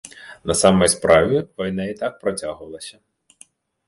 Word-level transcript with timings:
На 0.51 0.53
самай 0.61 0.89
справе, 0.93 1.41
вайна 1.61 1.85
і 1.91 1.97
так 1.99 2.17
працягвалася. 2.23 2.95